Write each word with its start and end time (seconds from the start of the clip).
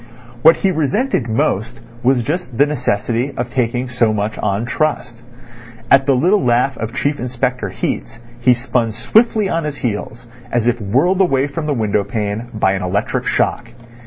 What 0.41 0.55
he 0.55 0.71
resented 0.71 1.29
most 1.29 1.79
was 2.01 2.23
just 2.23 2.57
the 2.57 2.65
necessity 2.65 3.35
of 3.37 3.51
taking 3.51 3.87
so 3.87 4.11
much 4.11 4.35
on 4.39 4.65
trust. 4.65 5.21
At 5.91 6.07
the 6.07 6.15
little 6.15 6.43
laugh 6.43 6.75
of 6.75 6.95
Chief 6.95 7.19
Inspector 7.19 7.69
Heat's 7.69 8.17
he 8.39 8.55
spun 8.55 8.93
swiftly 8.93 9.47
on 9.47 9.63
his 9.63 9.75
heels, 9.77 10.27
as 10.51 10.65
if 10.65 10.81
whirled 10.81 11.21
away 11.21 11.45
from 11.45 11.67
the 11.67 11.75
window 11.75 12.03
pane 12.03 12.49
by 12.55 12.71
an 12.71 12.81
electric 12.81 13.27
shock. 13.27 13.69